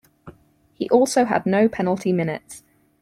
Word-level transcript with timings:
He 0.73 0.89
also 0.89 1.25
had 1.25 1.45
no 1.45 1.69
penalty 1.69 2.11
minutes. 2.11 2.63